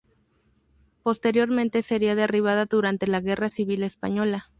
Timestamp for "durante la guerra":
2.65-3.49